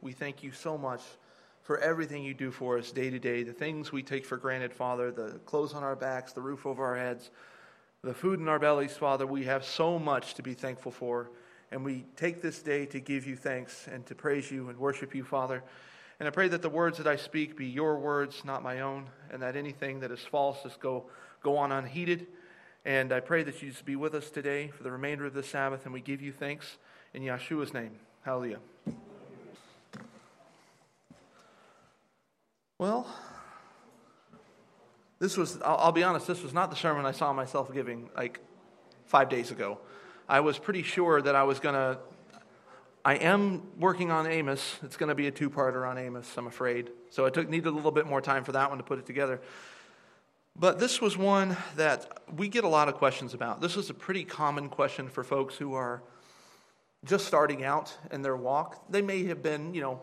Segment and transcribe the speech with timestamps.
[0.00, 1.00] We thank you so much
[1.62, 4.72] for everything you do for us day to day, the things we take for granted,
[4.72, 7.30] Father, the clothes on our backs, the roof over our heads,
[8.02, 9.28] the food in our bellies, Father.
[9.28, 11.30] We have so much to be thankful for.
[11.70, 15.14] And we take this day to give you thanks and to praise you and worship
[15.14, 15.62] you, Father.
[16.18, 19.08] And I pray that the words that I speak be your words, not my own,
[19.30, 21.04] and that anything that is false just go,
[21.44, 22.26] go on unheeded.
[22.84, 25.44] And I pray that you just be with us today for the remainder of the
[25.44, 26.76] Sabbath, and we give you thanks
[27.14, 27.92] in Yeshua's name.
[28.24, 28.58] Hallelujah.
[32.80, 33.06] Well,
[35.18, 38.08] this was, I'll, I'll, be honest, this was not the sermon I saw myself giving
[38.16, 38.40] like
[39.04, 39.80] five days ago.
[40.26, 41.98] I was pretty sure that I was going to,
[43.04, 44.78] I am working on Amos.
[44.82, 46.88] It's going to be a two parter on Amos, I'm afraid.
[47.10, 49.04] So I took, needed a little bit more time for that one to put it
[49.04, 49.42] together.
[50.56, 53.60] But this was one that we get a lot of questions about.
[53.60, 56.02] This is a pretty common question for folks who are
[57.04, 58.86] just starting out in their walk.
[58.88, 60.00] They may have been, you know,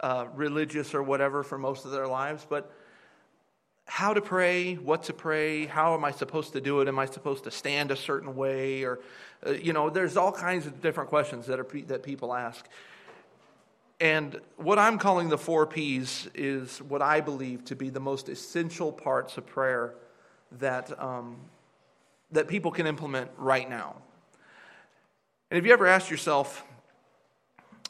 [0.00, 2.72] uh, religious or whatever for most of their lives, but
[3.88, 6.88] how to pray, what to pray, how am I supposed to do it?
[6.88, 8.82] Am I supposed to stand a certain way?
[8.82, 9.00] Or,
[9.46, 12.66] uh, you know, there's all kinds of different questions that, are, that people ask.
[13.98, 18.28] And what I'm calling the four P's is what I believe to be the most
[18.28, 19.94] essential parts of prayer
[20.58, 21.36] that, um,
[22.30, 23.96] that people can implement right now.
[25.50, 26.62] And have you ever asked yourself,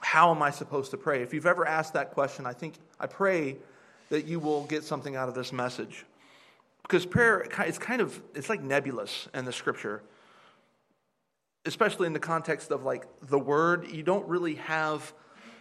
[0.00, 1.22] how am I supposed to pray?
[1.22, 3.56] If you've ever asked that question, I think, I pray
[4.10, 6.04] that you will get something out of this message.
[6.82, 10.02] Because prayer is kind of, it's like nebulous in the scripture,
[11.66, 13.90] especially in the context of like the word.
[13.90, 15.12] You don't really have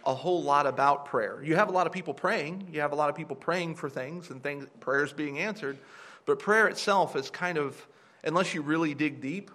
[0.06, 1.42] a whole lot about prayer.
[1.42, 3.90] You have a lot of people praying, you have a lot of people praying for
[3.90, 5.76] things and things, prayers being answered,
[6.24, 7.86] but prayer itself is kind of,
[8.24, 9.50] unless you really dig deep,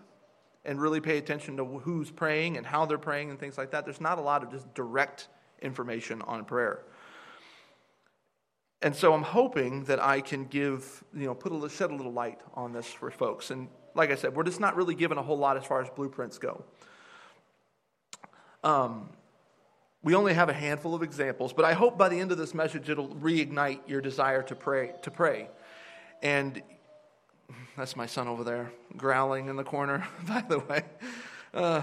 [0.66, 3.86] and really pay attention to who's praying and how they're praying and things like that,
[3.86, 5.28] there's not a lot of just direct
[5.62, 6.84] information on prayer.
[8.82, 12.12] And so I'm hoping that I can give, you know, put a, shed a little
[12.12, 13.50] light on this for folks.
[13.50, 15.90] And like I said, we're just not really given a whole lot as far as
[15.90, 16.66] blueprints go.
[18.64, 19.10] Um,
[20.04, 22.54] we only have a handful of examples, but I hope by the end of this
[22.54, 24.92] message it'll reignite your desire to pray.
[25.04, 25.50] To pray,
[26.22, 26.62] and
[27.78, 30.84] that's my son over there, growling in the corner, by the way.
[31.54, 31.82] Uh,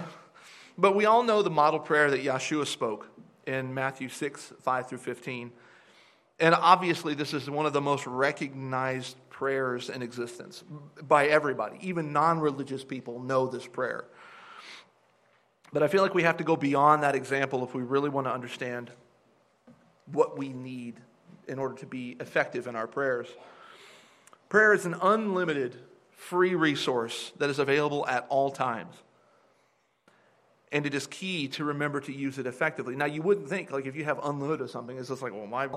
[0.79, 3.09] but we all know the model prayer that Yeshua spoke
[3.47, 5.53] in Matthew 6, 5 through 15.
[6.39, 10.65] And obviously, this is one of the most recognized prayers in existence
[11.03, 11.77] by everybody.
[11.83, 14.05] Even non religious people know this prayer.
[15.73, 18.27] But I feel like we have to go beyond that example if we really want
[18.27, 18.91] to understand
[20.07, 20.97] what we need
[21.47, 23.29] in order to be effective in our prayers.
[24.51, 25.77] Prayer is an unlimited
[26.11, 28.95] free resource that is available at all times.
[30.73, 32.97] And it is key to remember to use it effectively.
[32.97, 35.47] Now, you wouldn't think, like, if you have unlimited of something, it's just like, well,
[35.47, 35.69] why?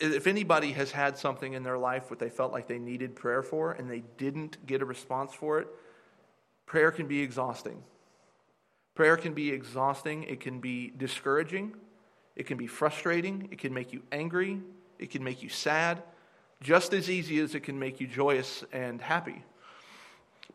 [0.00, 3.42] If anybody has had something in their life what they felt like they needed prayer
[3.42, 5.68] for and they didn't get a response for it,
[6.66, 7.82] prayer can be exhausting.
[8.94, 10.24] Prayer can be exhausting.
[10.24, 11.74] It can be discouraging.
[12.36, 13.48] It can be frustrating.
[13.50, 14.60] It can make you angry.
[14.98, 16.02] It can make you sad
[16.64, 19.44] just as easy as it can make you joyous and happy.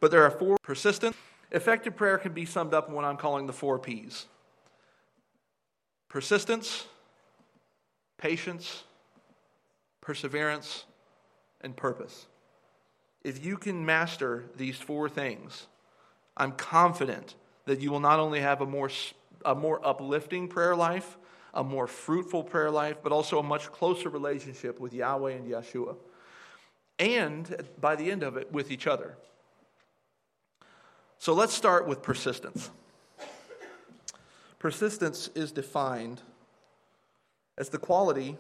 [0.02, 1.16] But there are four persistent.
[1.52, 4.26] Effective prayer can be summed up in what I'm calling the four P's
[6.10, 6.88] persistence,
[8.18, 8.84] patience,
[10.02, 10.86] perseverance,
[11.62, 12.26] and purpose.
[13.24, 15.68] If you can master these four things,
[16.36, 18.90] I'm confident that you will not only have a more,
[19.46, 21.20] a more uplifting prayer life,
[21.54, 25.96] a more fruitful prayer life, but also a much closer relationship with Yahweh and Yeshua.
[26.98, 29.16] And by the end of it, with each other.
[31.18, 32.70] So let's start with persistence.
[34.60, 36.22] Persistence is defined
[37.58, 38.38] as the quality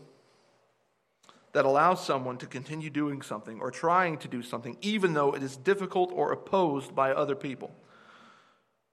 [1.51, 5.41] that allows someone to continue doing something or trying to do something, even though it
[5.41, 7.71] is difficult or opposed by other people.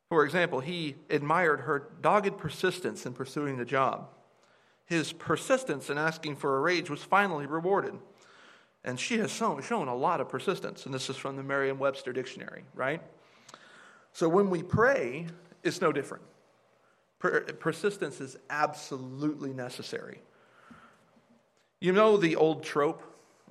[0.08, 4.08] For example, he admired her dogged persistence in pursuing the job.
[4.84, 7.94] His persistence in asking for a raise was finally rewarded.
[8.84, 10.86] And she has shown, a lot of persistence.
[10.86, 13.02] And this is from the Merriam Webster Dictionary, right?
[14.12, 15.26] So when we pray,
[15.64, 16.22] it's no different.
[17.18, 20.20] Per- persistence is absolutely necessary.
[21.80, 23.02] You know the old trope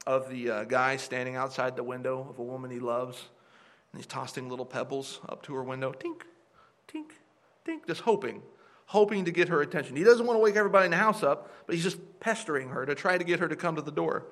[0.07, 3.18] of the uh, guy standing outside the window of a woman he loves,
[3.91, 6.21] and he's tossing little pebbles up to her window, tink,
[6.87, 7.11] tink,
[7.67, 8.41] tink, just hoping,
[8.87, 9.95] hoping to get her attention.
[9.95, 12.85] He doesn't want to wake everybody in the house up, but he's just pestering her
[12.85, 14.25] to try to get her to come to the door.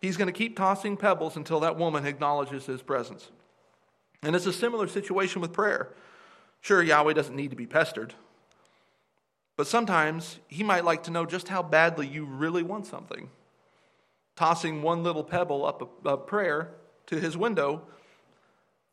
[0.00, 3.30] He's going to keep tossing pebbles until that woman acknowledges his presence.
[4.22, 5.94] And it's a similar situation with prayer.
[6.60, 8.14] Sure, Yahweh doesn't need to be pestered.
[9.56, 13.30] But sometimes he might like to know just how badly you really want something.
[14.34, 16.74] Tossing one little pebble up a, a prayer
[17.06, 17.82] to his window,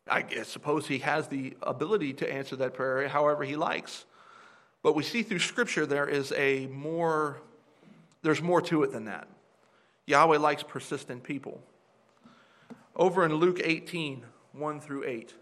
[0.09, 4.06] I suppose he has the ability to answer that prayer however he likes.
[4.81, 7.41] But we see through Scripture there is a more,
[8.21, 9.27] there's more to it than that.
[10.06, 11.61] Yahweh likes persistent people.
[12.95, 14.23] Over in Luke 18,
[14.53, 15.33] 1 through 8,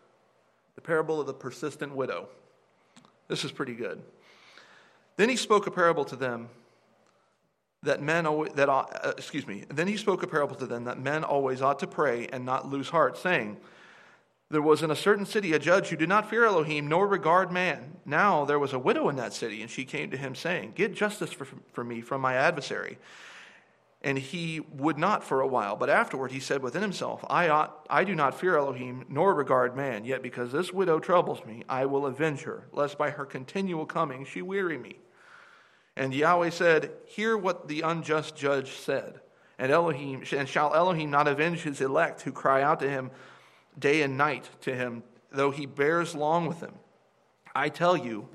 [0.75, 2.27] the parable of the persistent widow.
[3.27, 4.01] This is pretty good.
[5.15, 6.49] Then he spoke a parable to them
[7.83, 8.85] that men always, that uh,
[9.17, 9.63] excuse me.
[9.69, 12.69] Then he spoke a parable to them that men always ought to pray and not
[12.69, 13.57] lose heart, saying,
[14.49, 17.51] "There was in a certain city a judge who did not fear Elohim nor regard
[17.51, 17.97] man.
[18.05, 20.95] Now there was a widow in that city, and she came to him, saying, Get
[20.95, 22.97] justice for, for me from my adversary."
[24.01, 27.85] And he would not for a while, but afterward he said within himself, I, ought,
[27.89, 31.87] I do not fear Elohim nor regard man, yet because this widow troubles me, I
[31.87, 34.99] will avenge her, lest by her continual coming she weary me.
[35.95, 39.19] And Yahweh said, Hear what the unjust judge said.
[39.57, 43.09] And Elohim and shall Elohim not avenge his elect who cry out to him
[43.77, 46.75] day and night to him, though he bears long with them?
[47.55, 48.27] I tell you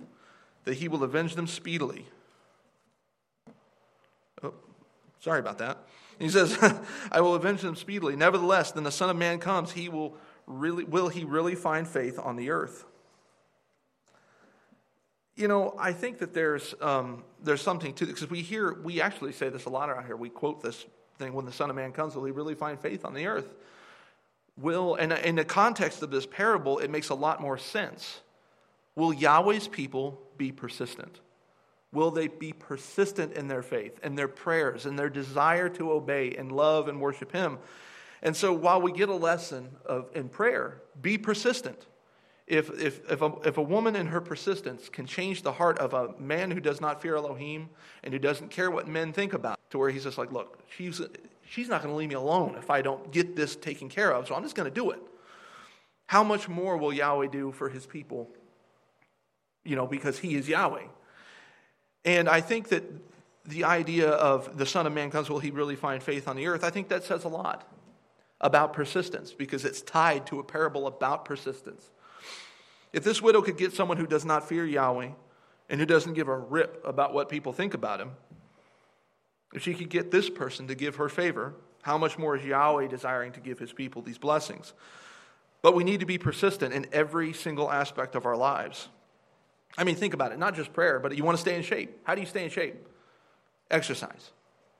[0.65, 2.06] that he will avenge them speedily.
[4.43, 4.55] Oh,
[5.21, 5.79] sorry about that.
[6.19, 6.56] He says,
[7.12, 8.17] I will avenge them speedily.
[8.17, 10.17] Nevertheless, when the Son of Man comes, he will
[10.47, 12.85] really will he really find faith on the earth?
[15.35, 19.00] You know, I think that there's, um, there's something to this because we hear, we
[19.00, 20.17] actually say this a lot around here.
[20.17, 20.85] We quote this
[21.19, 23.55] thing when the Son of Man comes, will he really find faith on the earth?
[24.58, 28.20] Will, and in the context of this parable, it makes a lot more sense.
[28.94, 31.20] Will Yahweh's people be persistent?
[31.93, 36.34] Will they be persistent in their faith and their prayers and their desire to obey
[36.37, 37.58] and love and worship Him?
[38.22, 41.87] And so while we get a lesson of, in prayer, be persistent
[42.46, 45.94] if, if, if, a, if a woman in her persistence can change the heart of
[45.94, 47.70] a man who does not fear Elohim
[48.02, 51.00] and who doesn't care what men think about, to where he's just like, look, she's,
[51.52, 54.26] she's not going to leave me alone if I don't get this taken care of,
[54.26, 55.00] so I'm just going to do it.
[56.06, 58.31] How much more will Yahweh do for his people?
[59.62, 60.87] You know, because he is Yahweh.
[62.06, 62.84] And I think that
[63.44, 66.46] the idea of the Son of Man comes, will he really find faith on the
[66.46, 66.64] earth?
[66.64, 67.70] I think that says a lot
[68.40, 71.90] about persistence because it's tied to a parable about persistence.
[72.94, 75.10] If this widow could get someone who does not fear Yahweh
[75.69, 78.12] and who doesn't give a rip about what people think about him,
[79.52, 82.88] if she could get this person to give her favor, how much more is Yahweh
[82.88, 84.72] desiring to give his people these blessings?
[85.62, 88.88] But we need to be persistent in every single aspect of our lives.
[89.76, 92.00] I mean, think about it, not just prayer, but you want to stay in shape.
[92.04, 92.75] How do you stay in shape?
[93.70, 94.32] Exercise.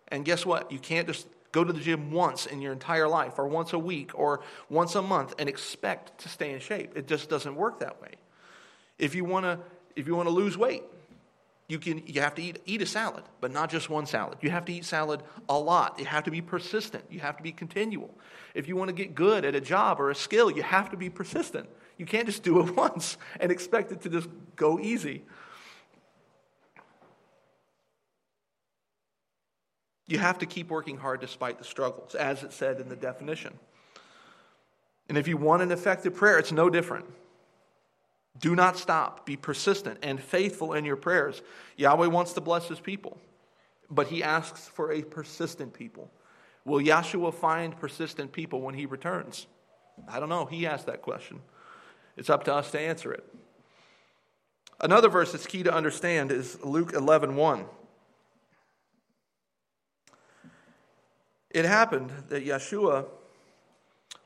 [0.09, 0.71] And guess what?
[0.71, 3.79] You can't just go to the gym once in your entire life, or once a
[3.79, 6.97] week, or once a month, and expect to stay in shape.
[6.97, 8.13] It just doesn't work that way.
[8.99, 9.59] If you want to,
[9.95, 10.83] if you want to lose weight,
[11.73, 14.37] you can you have to eat, eat a salad, but not just one salad.
[14.43, 15.99] You have to eat salad a lot.
[15.99, 17.03] You have to be persistent.
[17.09, 18.11] You have to be continual.
[18.55, 20.99] If you want to get good at a job or a skill, you have to
[20.99, 21.71] be persistent.
[21.97, 25.25] You can't just do it once and expect it to just go easy.
[30.07, 33.59] You have to keep working hard despite the struggles, as it said in the definition.
[35.09, 37.07] And if you want an effective prayer, it's no different.
[38.39, 39.27] Do not stop.
[39.27, 41.43] Be persistent and faithful in your prayers.
[41.77, 43.19] Yahweh wants to bless his people,
[43.91, 46.11] but he asks for a persistent people.
[46.65, 49.47] Will Yahshua find persistent people when he returns?
[50.09, 50.47] I don't know.
[50.47, 51.41] He asked that question.
[52.17, 53.25] It's up to us to answer it.
[54.81, 57.65] Another verse that's key to understand is Luke 11 1.
[61.51, 63.07] It happened that Yeshua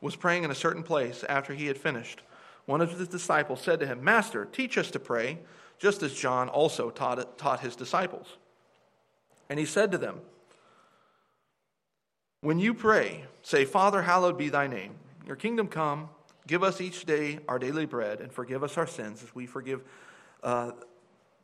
[0.01, 2.23] was praying in a certain place after he had finished.
[2.67, 5.39] One of his disciples said to him, Master, teach us to pray,
[5.79, 8.37] just as John also taught, taught his disciples.
[9.49, 10.21] And he said to them,
[12.41, 14.97] When you pray, say, Father, hallowed be thy name.
[15.27, 16.09] Your kingdom come.
[16.47, 19.83] Give us each day our daily bread, and forgive us our sins as we forgive,
[20.45, 20.73] uh,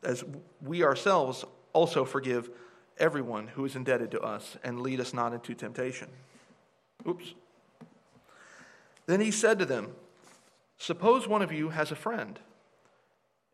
[0.05, 0.25] as
[0.61, 2.50] we ourselves also forgive
[2.99, 6.09] everyone who is indebted to us, and lead us not into temptation.
[7.09, 7.35] Oops.
[9.07, 9.93] Then he said to them,
[10.83, 12.41] Suppose one of you has a friend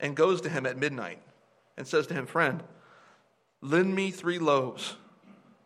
[0.00, 1.20] and goes to him at midnight
[1.76, 2.62] and says to him, Friend,
[3.60, 4.96] lend me three loaves,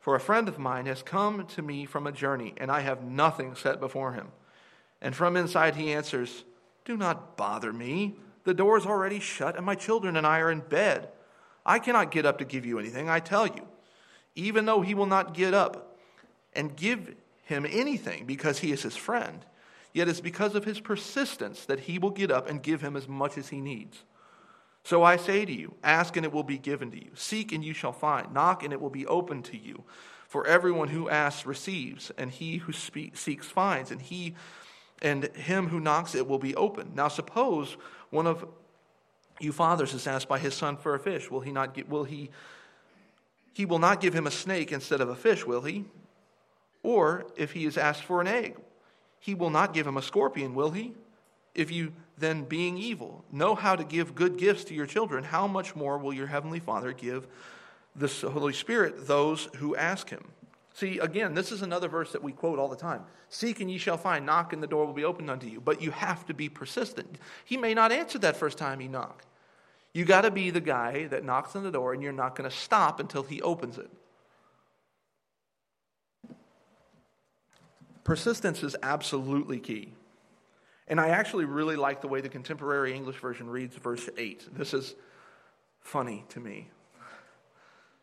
[0.00, 3.04] for a friend of mine has come to me from a journey, and I have
[3.04, 4.32] nothing set before him.
[5.00, 6.42] And from inside he answers,
[6.84, 8.16] Do not bother me.
[8.42, 11.10] The door is already shut, and my children and I are in bed.
[11.64, 13.68] I cannot get up to give you anything, I tell you.
[14.34, 15.96] Even though he will not get up
[16.54, 17.14] and give
[17.44, 19.46] him anything because he is his friend,
[19.92, 23.08] yet it's because of his persistence that he will get up and give him as
[23.08, 24.04] much as he needs.
[24.84, 27.10] So I say to you, ask and it will be given to you.
[27.14, 28.32] Seek and you shall find.
[28.32, 29.84] Knock and it will be opened to you.
[30.26, 34.34] For everyone who asks receives, and he who speak, seeks finds, and he
[35.02, 36.94] and him who knocks it will be opened.
[36.94, 37.76] Now suppose
[38.10, 38.46] one of
[39.40, 41.30] you fathers is asked by his son for a fish.
[41.30, 42.30] Will he not get, will he
[43.52, 45.84] he will not give him a snake instead of a fish, will he?
[46.82, 48.56] Or if he is asked for an egg,
[49.22, 50.94] he will not give him a scorpion, will he?
[51.54, 55.46] If you then, being evil, know how to give good gifts to your children, how
[55.46, 57.26] much more will your heavenly Father give
[57.94, 60.24] the Holy Spirit those who ask him?
[60.74, 63.02] See, again, this is another verse that we quote all the time.
[63.28, 65.60] Seek and ye shall find, knock and the door will be opened unto you.
[65.60, 67.18] But you have to be persistent.
[67.44, 69.24] He may not answer that first time you knock.
[69.92, 72.50] You got to be the guy that knocks on the door and you're not going
[72.50, 73.90] to stop until he opens it.
[78.04, 79.92] Persistence is absolutely key.
[80.88, 84.48] And I actually really like the way the contemporary English version reads verse 8.
[84.56, 84.94] This is
[85.80, 86.68] funny to me.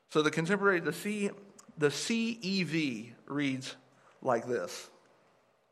[0.10, 1.30] So the contemporary, the, C,
[1.78, 3.76] the CEV reads
[4.22, 4.90] like this.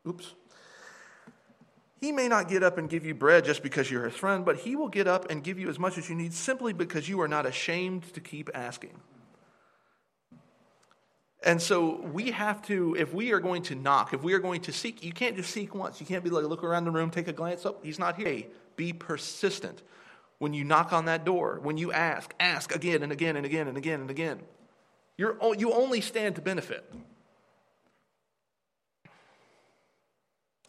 [0.06, 0.34] Oops.
[2.00, 4.56] He may not get up and give you bread just because you're his friend, but
[4.58, 7.20] he will get up and give you as much as you need simply because you
[7.20, 9.00] are not ashamed to keep asking.
[11.44, 14.60] And so we have to, if we are going to knock, if we are going
[14.62, 16.00] to seek, you can't just seek once.
[16.00, 17.76] You can't be like, look around the room, take a glance up.
[17.78, 18.44] Oh, he's not here.
[18.76, 19.82] Be persistent.
[20.38, 23.68] When you knock on that door, when you ask, ask again and again and again
[23.68, 24.40] and again and again.
[25.16, 26.92] You're, you only stand to benefit.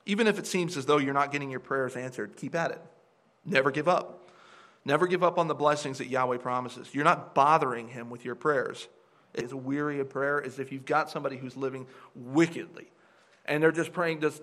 [0.05, 2.81] Even if it seems as though you're not getting your prayers answered, keep at it.
[3.45, 4.29] Never give up.
[4.85, 6.89] Never give up on the blessings that Yahweh promises.
[6.93, 8.87] You're not bothering Him with your prayers
[9.33, 12.87] is weary of prayer is if you've got somebody who's living wickedly.
[13.45, 14.41] And they're just praying just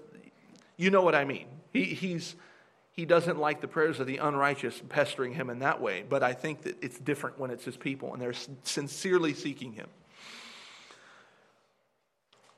[0.76, 1.46] you know what i mean.
[1.72, 2.36] He, he's
[2.92, 6.32] he doesn't like the prayers of the unrighteous pestering him in that way but i
[6.32, 9.88] think that it's different when it's his people and they're sincerely seeking him.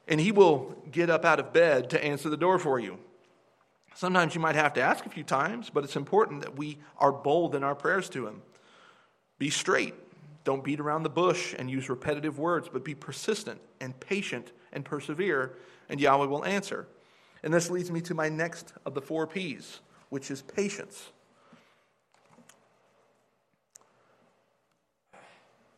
[0.06, 2.99] And he will get up out of bed to answer the door for you.
[3.94, 7.12] Sometimes you might have to ask a few times but it's important that we are
[7.12, 8.42] bold in our prayers to him.
[9.38, 9.94] Be straight
[10.48, 14.82] don't beat around the bush and use repetitive words, but be persistent and patient and
[14.82, 15.58] persevere,
[15.90, 16.88] and Yahweh will answer.
[17.42, 21.10] And this leads me to my next of the four P's, which is patience.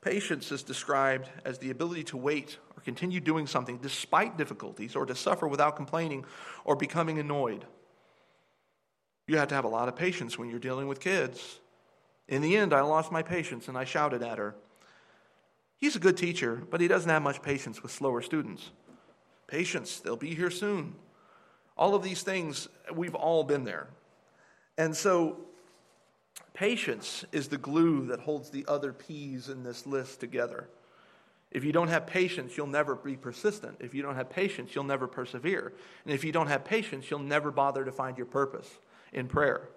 [0.02, 5.04] Patience is described as the ability to wait or continue doing something despite difficulties or
[5.04, 6.24] to suffer without complaining
[6.64, 7.64] or becoming annoyed.
[9.26, 11.58] You have to have a lot of patience when you're dealing with kids.
[12.30, 14.54] In the end, I lost my patience and I shouted at her.
[15.76, 18.70] He's a good teacher, but he doesn't have much patience with slower students.
[19.48, 20.94] Patience, they'll be here soon.
[21.76, 23.88] All of these things, we've all been there.
[24.78, 25.38] And so,
[26.54, 30.68] patience is the glue that holds the other P's in this list together.
[31.50, 33.78] If you don't have patience, you'll never be persistent.
[33.80, 35.72] If you don't have patience, you'll never persevere.
[36.04, 38.68] And if you don't have patience, you'll never bother to find your purpose
[39.12, 39.68] in prayer.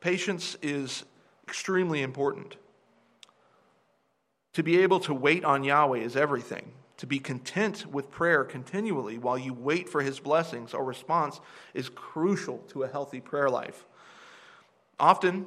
[0.00, 1.04] Patience is
[1.50, 2.56] extremely important.
[4.52, 6.70] To be able to wait on Yahweh is everything.
[6.98, 11.40] To be content with prayer continually while you wait for his blessings or response
[11.74, 13.84] is crucial to a healthy prayer life.
[15.00, 15.46] Often,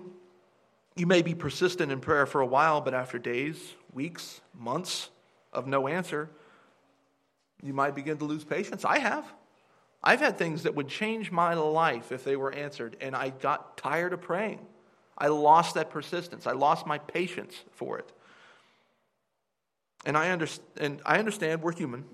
[0.98, 3.57] you may be persistent in prayer for a while, but after days,
[3.93, 5.10] weeks, months
[5.53, 6.29] of no answer,
[7.62, 8.83] you might begin to lose patience.
[8.83, 9.25] I have.
[10.03, 13.77] I've had things that would change my life if they were answered, and I got
[13.77, 14.60] tired of praying.
[15.17, 16.48] I lost that persistence.
[16.48, 18.12] I lost my patience for it.
[20.05, 22.05] And I, understand, and I understand we're human.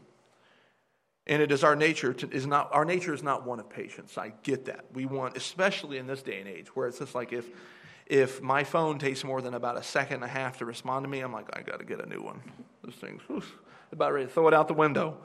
[1.26, 4.18] And it is our nature to, is not our nature is not one of patience.
[4.18, 4.86] I get that.
[4.94, 7.46] We want, especially in this day and age, where it's just like if
[8.08, 11.10] if my phone takes more than about a second and a half to respond to
[11.10, 12.42] me, I'm like, I got to get a new one.
[12.84, 13.44] This thing's whew,
[13.92, 15.18] about ready to throw it out the window.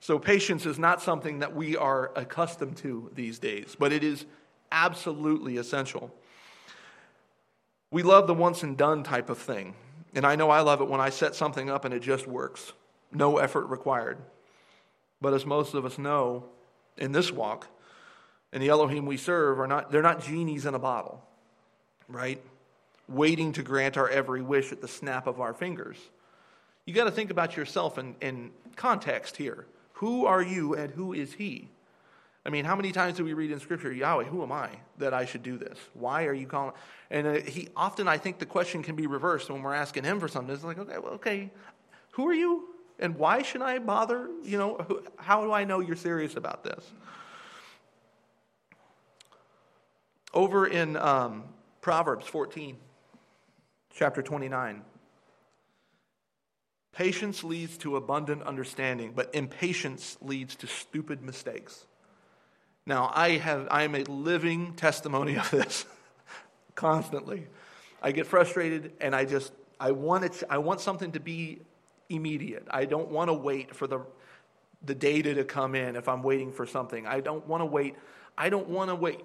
[0.00, 4.26] So patience is not something that we are accustomed to these days, but it is
[4.70, 6.14] absolutely essential.
[7.90, 9.74] We love the once and done type of thing.
[10.14, 12.72] And I know I love it when I set something up and it just works,
[13.12, 14.18] no effort required.
[15.20, 16.44] But as most of us know,
[16.96, 17.68] in this walk,
[18.52, 21.24] and the Elohim we serve are not, they're not genies in a bottle,
[22.08, 22.42] right?
[23.08, 25.96] Waiting to grant our every wish at the snap of our fingers.
[26.84, 29.66] You got to think about yourself in, in context here.
[29.94, 31.68] Who are you and who is he?
[32.44, 35.12] I mean, how many times do we read in Scripture, Yahweh, who am I that
[35.12, 35.78] I should do this?
[35.92, 36.72] Why are you calling?
[37.10, 40.20] And uh, he often, I think, the question can be reversed when we're asking him
[40.20, 40.54] for something.
[40.54, 41.50] It's like, okay, well, okay,
[42.12, 42.68] who are you,
[42.98, 44.28] and why should I bother?
[44.42, 46.82] You know, how do I know you're serious about this?
[50.32, 51.44] Over in um,
[51.82, 52.76] Proverbs 14,
[53.92, 54.82] chapter 29.
[56.92, 61.86] Patience leads to abundant understanding, but impatience leads to stupid mistakes.
[62.86, 65.84] Now, I have I am a living testimony of this
[66.74, 67.46] constantly.
[68.02, 71.60] I get frustrated and I just I want it I want something to be
[72.08, 72.66] immediate.
[72.70, 74.00] I don't want to wait for the
[74.82, 77.06] the data to come in if I'm waiting for something.
[77.06, 77.96] I don't want to wait.
[78.36, 79.20] I don't want to wait.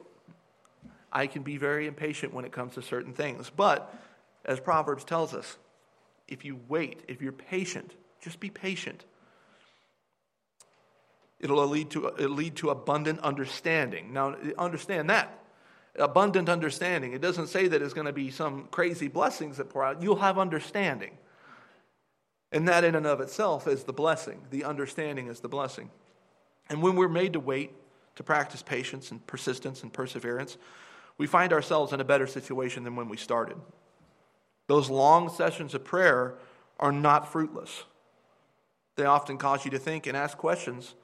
[1.11, 3.49] I can be very impatient when it comes to certain things.
[3.55, 3.93] But
[4.43, 5.57] as Proverbs tells us,
[6.27, 9.05] if you wait, if you're patient, just be patient.
[11.39, 14.13] It'll lead to, it'll lead to abundant understanding.
[14.13, 15.39] Now, understand that.
[15.97, 17.13] Abundant understanding.
[17.13, 20.01] It doesn't say that it's going to be some crazy blessings that pour out.
[20.01, 21.17] You'll have understanding.
[22.51, 24.41] And that, in and of itself, is the blessing.
[24.49, 25.89] The understanding is the blessing.
[26.69, 27.73] And when we're made to wait,
[28.15, 30.57] to practice patience and persistence and perseverance,
[31.17, 33.57] we find ourselves in a better situation than when we started.
[34.67, 36.35] Those long sessions of prayer
[36.79, 37.83] are not fruitless.
[38.95, 40.95] They often cause you to think and ask questions.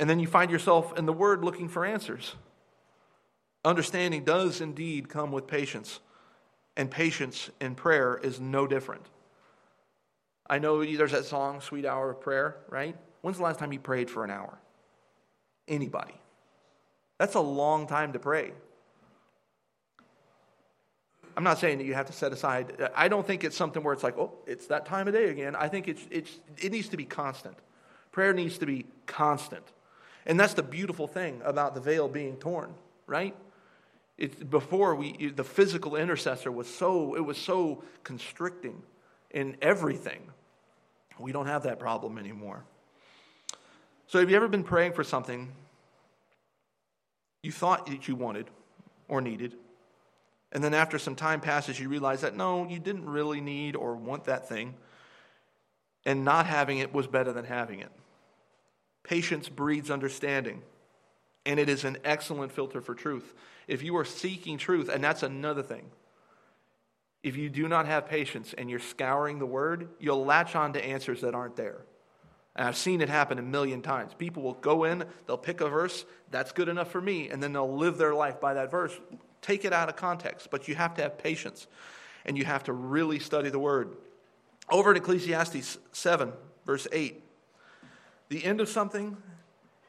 [0.00, 2.34] And then you find yourself in the Word looking for answers.
[3.66, 6.00] Understanding does indeed come with patience,
[6.74, 9.04] and patience in prayer is no different.
[10.48, 12.96] I know there's that song, Sweet Hour of Prayer, right?
[13.20, 14.58] When's the last time you prayed for an hour?
[15.68, 16.14] Anybody.
[17.18, 18.52] That's a long time to pray.
[21.36, 22.88] I'm not saying that you have to set aside.
[22.96, 25.54] I don't think it's something where it's like, oh, it's that time of day again.
[25.54, 27.58] I think it's, it's, it needs to be constant.
[28.12, 29.64] Prayer needs to be constant.
[30.26, 32.74] And that's the beautiful thing about the veil being torn,
[33.06, 33.34] right?
[34.18, 38.82] It's before we, the physical intercessor was so, it was so constricting
[39.30, 40.20] in everything.
[41.18, 42.64] We don't have that problem anymore.
[44.06, 45.52] So, have you ever been praying for something
[47.42, 48.46] you thought that you wanted
[49.08, 49.54] or needed,
[50.52, 53.94] and then after some time passes, you realize that no, you didn't really need or
[53.94, 54.74] want that thing.
[56.04, 57.90] And not having it was better than having it.
[59.02, 60.62] Patience breeds understanding.
[61.46, 63.34] And it is an excellent filter for truth.
[63.66, 65.90] If you are seeking truth, and that's another thing,
[67.22, 70.84] if you do not have patience and you're scouring the word, you'll latch on to
[70.84, 71.84] answers that aren't there.
[72.56, 74.12] And I've seen it happen a million times.
[74.14, 77.52] People will go in, they'll pick a verse, that's good enough for me, and then
[77.52, 78.98] they'll live their life by that verse
[79.42, 81.66] take it out of context, but you have to have patience
[82.24, 83.96] and you have to really study the word.
[84.70, 86.32] Over in Ecclesiastes 7,
[86.66, 87.22] verse 8,
[88.30, 89.18] the end of something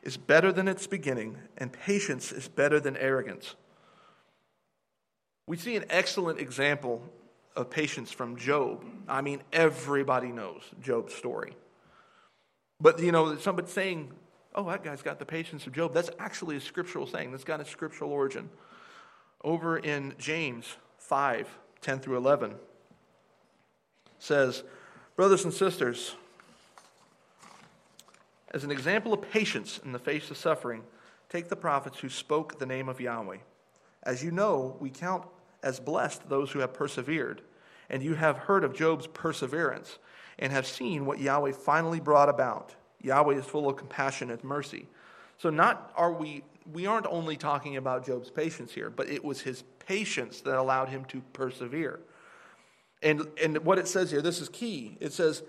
[0.04, 3.56] is better than its beginning, and patience is better than arrogance.
[5.48, 7.02] We see an excellent example
[7.56, 8.84] of patience from Job.
[9.08, 11.56] I mean, everybody knows Job's story.
[12.80, 14.12] But, you know, somebody saying,
[14.56, 17.32] oh, that guy's got the patience of Job, that's actually a scriptural saying.
[17.32, 18.50] That's got a scriptural origin
[19.44, 20.66] over in James
[20.98, 21.48] 5
[21.82, 22.56] 10 through 11
[24.20, 24.64] says,
[25.16, 26.16] Brothers and sisters,
[28.52, 30.84] as an example of patience in the face of suffering,
[31.30, 33.38] take the prophets who spoke the name of Yahweh.
[34.04, 35.26] As you know, we count
[35.64, 37.42] as blessed those who have persevered,
[37.90, 39.98] and you have heard of Job's perseverance
[40.40, 42.76] and have seen what Yahweh finally brought about.
[43.02, 44.88] Yahweh is full of compassion and mercy.
[45.38, 49.42] So, not are we we aren't only talking about Job's patience here, but it was
[49.42, 52.00] his patience that allowed him to persevere.
[53.02, 54.98] And, and what it says here, this is key.
[55.00, 55.42] It says,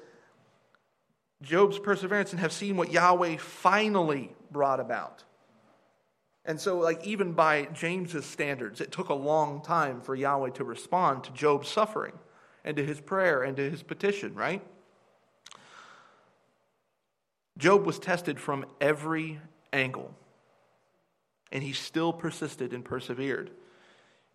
[1.43, 5.25] Job's perseverance and have seen what Yahweh finally brought about.
[6.45, 10.65] And so, like, even by James's standards, it took a long time for Yahweh to
[10.65, 12.15] respond to Job's suffering
[12.65, 14.63] and to his prayer and to his petition, right?
[17.59, 19.41] Job was tested from every
[19.73, 20.15] angle
[21.53, 23.51] and he still persisted and persevered.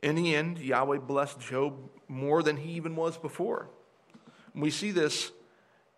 [0.03, 3.69] In the end, Yahweh blessed Job more than he even was before.
[4.53, 5.31] We see this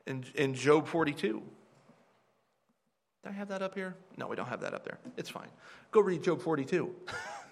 [0.10, 1.42] in, in Job 42.
[3.24, 3.96] Did I have that up here?
[4.18, 4.98] No, we don't have that up there.
[5.16, 5.50] It's fine.
[5.92, 6.94] Go read Job 42.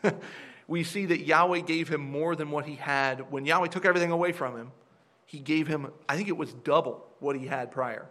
[0.68, 3.32] we see that Yahweh gave him more than what he had.
[3.32, 4.72] When Yahweh took everything away from him,
[5.26, 8.08] he gave him, I think it was double what he had prior.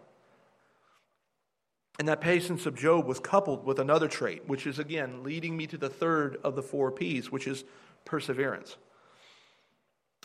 [1.98, 5.66] And that patience of Job was coupled with another trait, which is again leading me
[5.68, 7.64] to the third of the four P's, which is
[8.04, 8.76] perseverance.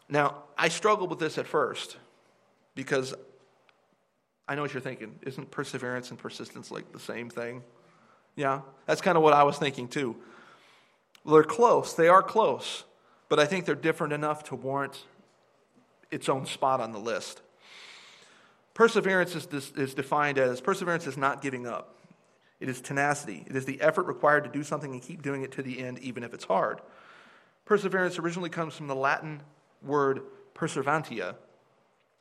[0.10, 1.96] Now, I struggled with this at first
[2.76, 3.14] because
[4.52, 5.18] I know what you're thinking.
[5.22, 7.64] Isn't perseverance and persistence like the same thing?
[8.36, 10.18] Yeah, that's kind of what I was thinking too.
[11.26, 12.84] They're close, they are close,
[13.30, 15.06] but I think they're different enough to warrant
[16.12, 17.42] its own spot on the list.
[18.74, 21.96] Perseverance is, is defined as perseverance is not giving up.
[22.60, 23.46] It is tenacity.
[23.48, 25.98] It is the effort required to do something and keep doing it to the end,
[26.00, 26.82] even if it's hard.
[27.64, 29.44] Perseverance originally comes from the Latin
[29.82, 30.24] word
[30.56, 31.36] perseverantia,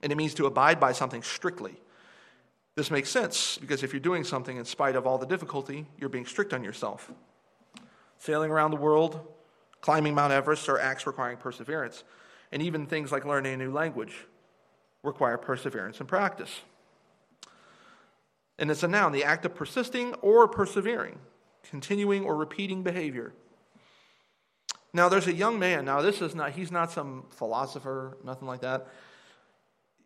[0.01, 1.75] and it means to abide by something strictly.
[2.77, 6.09] This makes sense because if you're doing something in spite of all the difficulty, you're
[6.09, 7.11] being strict on yourself.
[8.19, 9.21] Sailing around the world,
[9.81, 12.05] climbing Mount Everest are acts requiring perseverance,
[12.53, 14.27] and even things like learning a new language
[15.03, 16.61] require perseverance and practice.
[18.59, 21.19] And it's a noun, the act of persisting or persevering,
[21.63, 23.33] continuing or repeating behavior.
[24.93, 25.85] Now, there's a young man.
[25.85, 28.89] Now, this is not, he's not some philosopher, nothing like that.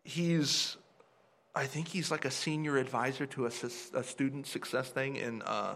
[0.03, 0.77] He's,
[1.55, 3.51] I think he's like a senior advisor to a,
[3.93, 5.75] a student success thing in, uh,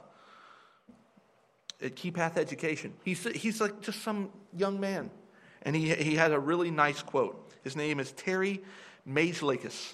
[1.82, 2.94] at Keypath Education.
[3.06, 5.10] He's, he's like just some young man.
[5.62, 7.52] And he, he had a really nice quote.
[7.63, 8.62] His name is Terry
[9.08, 9.94] Majlakis.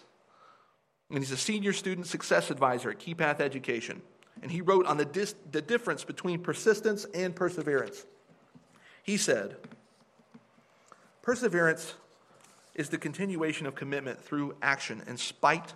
[1.09, 4.01] And he's a senior student success advisor at Keypath Education.
[4.41, 8.05] And he wrote on the, dis, the difference between persistence and perseverance.
[9.03, 9.55] He said,
[11.21, 11.93] Perseverance
[12.75, 15.73] is the continuation of commitment through action in spite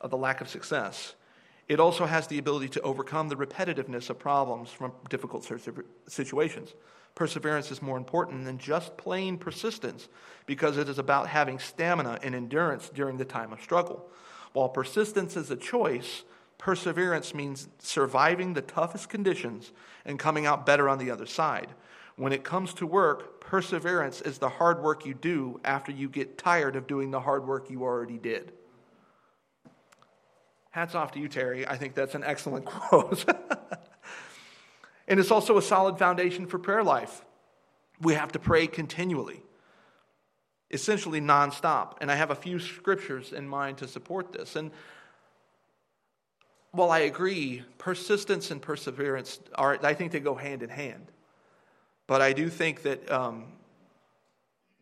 [0.00, 1.14] of the lack of success.
[1.68, 5.48] It also has the ability to overcome the repetitiveness of problems from difficult
[6.08, 6.74] situations.
[7.14, 10.08] Perseverance is more important than just plain persistence
[10.46, 14.08] because it is about having stamina and endurance during the time of struggle.
[14.52, 16.24] While persistence is a choice,
[16.58, 19.72] perseverance means surviving the toughest conditions
[20.04, 21.68] and coming out better on the other side.
[22.16, 26.38] When it comes to work, perseverance is the hard work you do after you get
[26.38, 28.50] tired of doing the hard work you already did.
[30.70, 31.68] Hats off to you, Terry.
[31.68, 33.26] I think that's an excellent quote.
[35.06, 37.26] and it's also a solid foundation for prayer life.
[38.00, 39.42] We have to pray continually,
[40.70, 41.96] essentially nonstop.
[42.00, 44.56] And I have a few scriptures in mind to support this.
[44.56, 44.70] And
[46.70, 51.12] while I agree, persistence and perseverance are, I think they go hand in hand.
[52.12, 53.44] But I do think that um,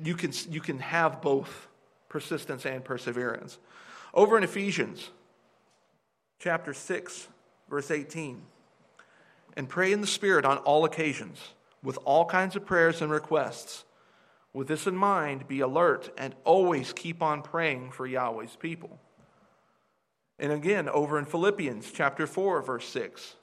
[0.02, 1.68] you, can, you can have both
[2.08, 3.56] persistence and perseverance.
[4.12, 5.10] Over in Ephesians
[6.40, 7.28] chapter 6,
[7.68, 8.42] verse 18,
[9.56, 11.38] and pray in the Spirit on all occasions
[11.84, 13.84] with all kinds of prayers and requests.
[14.52, 18.98] With this in mind, be alert and always keep on praying for Yahweh's people.
[20.40, 23.36] And again, over in Philippians chapter 4, verse 6,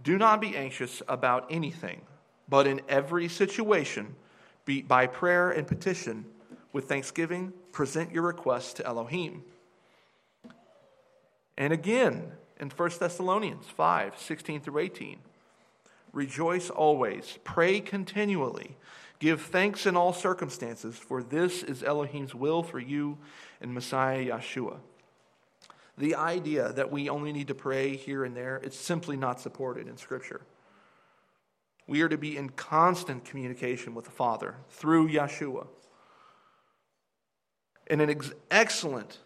[0.00, 2.02] do not be anxious about anything
[2.48, 4.14] but in every situation,
[4.64, 6.26] be, by prayer and petition,
[6.72, 9.42] with thanksgiving, present your requests to Elohim.
[11.56, 15.18] And again, in 1 Thessalonians 5 16 through 18,
[16.12, 18.76] rejoice always, pray continually,
[19.18, 23.18] give thanks in all circumstances, for this is Elohim's will for you
[23.60, 24.76] in Messiah Yeshua.
[25.98, 29.88] The idea that we only need to pray here and there, it's simply not supported
[29.88, 30.42] in Scripture.
[31.86, 35.66] We are to be in constant communication with the Father through Yeshua.
[37.86, 39.18] And an ex- excellent,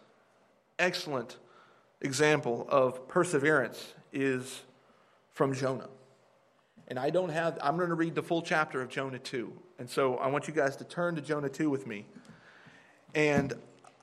[0.77, 1.37] excellent
[2.01, 4.61] example of perseverance is
[5.33, 5.89] from Jonah.
[6.87, 9.51] And I don't have, I'm going to read the full chapter of Jonah 2.
[9.79, 12.05] And so I want you guys to turn to Jonah 2 with me.
[13.15, 13.53] And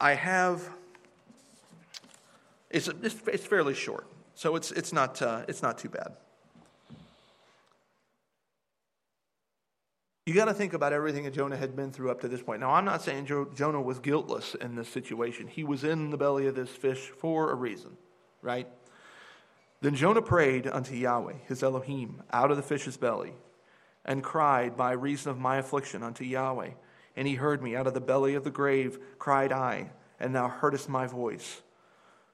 [0.01, 0.69] I have,
[2.71, 4.07] it's, it's fairly short.
[4.35, 6.17] So it's, it's, not, uh, it's not too bad.
[10.29, 12.61] You got to think about everything that Jonah had been through up to this point.
[12.61, 15.47] Now, I'm not saying jo- Jonah was guiltless in this situation.
[15.47, 17.97] He was in the belly of this fish for a reason,
[18.43, 18.69] right?
[19.81, 23.33] Then Jonah prayed unto Yahweh, his Elohim, out of the fish's belly,
[24.05, 26.73] and cried by reason of my affliction unto Yahweh.
[27.17, 30.49] And he heard me out of the belly of the grave, cried I, and thou
[30.49, 31.63] heardest my voice.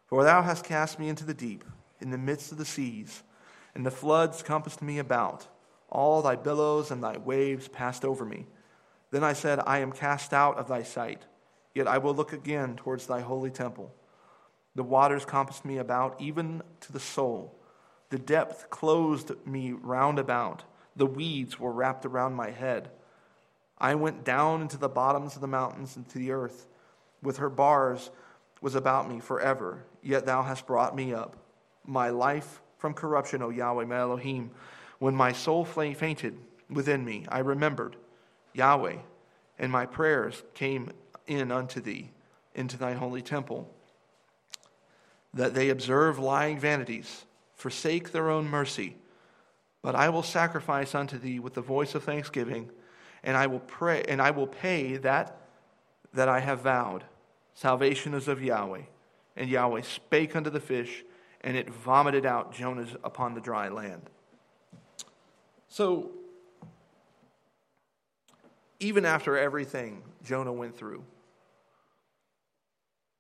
[0.07, 1.63] For thou hast cast me into the deep,
[2.01, 3.23] in the midst of the seas,
[3.73, 5.47] and the floods compassed me about.
[5.89, 8.47] All thy billows and thy waves passed over me.
[9.11, 11.23] Then I said, I am cast out of thy sight,
[11.75, 13.95] yet I will look again towards thy holy temple.
[14.75, 17.55] The waters compassed me about, even to the soul.
[18.11, 20.65] The depth closed me round about.
[20.97, 22.91] The weeds were wrapped around my head.
[23.79, 26.67] I went down into the bottoms of the mountains, into the earth.
[27.23, 28.11] With her bars
[28.61, 31.37] was about me forever, yet thou hast brought me up.
[31.85, 34.51] My life from corruption, O Yahweh, my Elohim.
[34.99, 36.39] When my soul fainted
[36.71, 37.97] within me, I remembered
[38.53, 38.99] Yahweh,
[39.59, 40.91] and my prayers came
[41.27, 42.11] in unto thee,
[42.55, 43.71] into thy holy temple.
[45.33, 47.25] That they observe lying vanities,
[47.57, 48.97] forsake their own mercy.
[49.83, 52.71] But I will sacrifice unto thee with the voice of thanksgiving,
[53.23, 55.41] and I will pray, and I will pay that
[56.15, 57.05] that I have vowed.
[57.55, 58.83] Salvation is of Yahweh.
[59.37, 61.05] And Yahweh spake unto the fish,
[61.41, 64.09] and it vomited out Jonah upon the dry land.
[65.75, 66.13] So,
[68.79, 71.03] even after everything Jonah went through,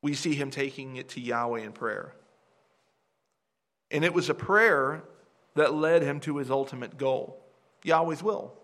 [0.02, 2.14] we see him taking it to Yahweh in prayer.
[3.90, 5.02] And it was a prayer
[5.56, 7.42] that led him to his ultimate goal
[7.82, 8.54] Yahweh's will.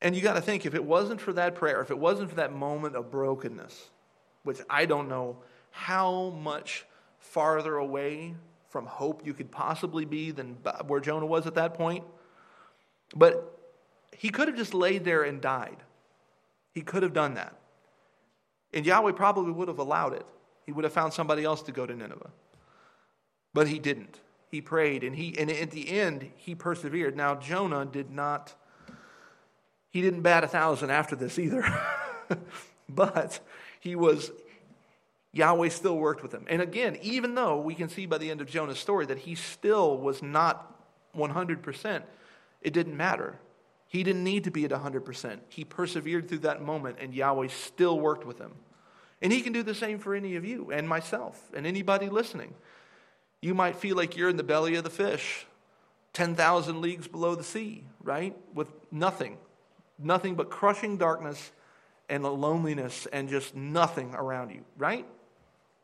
[0.00, 2.36] And you got to think if it wasn't for that prayer, if it wasn't for
[2.36, 3.90] that moment of brokenness,
[4.44, 5.36] which I don't know
[5.72, 6.86] how much
[7.18, 8.34] farther away
[8.68, 12.04] from hope you could possibly be than where Jonah was at that point.
[13.14, 13.58] But
[14.12, 15.78] he could have just laid there and died.
[16.74, 17.56] He could have done that.
[18.72, 20.26] And Yahweh probably would have allowed it.
[20.66, 22.30] He would have found somebody else to go to Nineveh.
[23.54, 24.20] But he didn't.
[24.50, 27.16] He prayed and he and at the end he persevered.
[27.16, 28.54] Now Jonah did not
[29.90, 31.64] he didn't bat a thousand after this either.
[32.88, 33.40] but
[33.80, 34.30] he was
[35.32, 36.46] Yahweh still worked with him.
[36.48, 39.34] And again, even though we can see by the end of Jonah's story that he
[39.34, 40.74] still was not
[41.16, 42.02] 100%,
[42.62, 43.38] it didn't matter.
[43.86, 45.38] He didn't need to be at 100%.
[45.48, 48.52] He persevered through that moment, and Yahweh still worked with him.
[49.20, 52.54] And he can do the same for any of you and myself and anybody listening.
[53.40, 55.46] You might feel like you're in the belly of the fish,
[56.12, 58.36] 10,000 leagues below the sea, right?
[58.54, 59.38] With nothing,
[59.98, 61.52] nothing but crushing darkness
[62.08, 65.06] and loneliness and just nothing around you, right?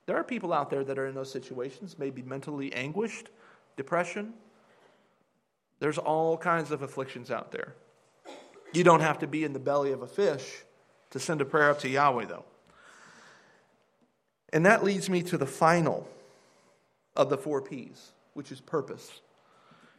[0.07, 3.31] There are people out there that are in those situations, maybe mentally anguished,
[3.77, 4.35] depression.
[5.81, 7.75] There's all kinds of afflictions out there.
[8.73, 10.65] You don't have to be in the belly of a fish
[11.11, 12.45] to send a prayer up to Yahweh, though.
[14.53, 16.09] And that leads me to the final
[17.17, 19.21] of the four P's, which is purpose.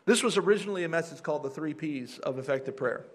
[0.05, 3.05] This was originally a message called the three P's of effective prayer.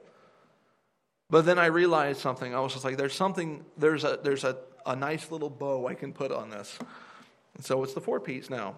[1.30, 2.54] But then I realized something.
[2.54, 5.94] I was just like, there's something, there's a, there's a, a nice little bow I
[5.94, 6.78] can put on this.
[7.54, 8.76] And so it's the four P's now,